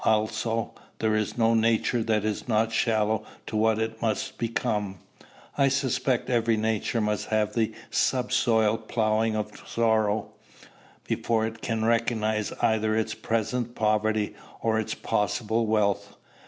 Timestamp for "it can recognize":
11.45-12.51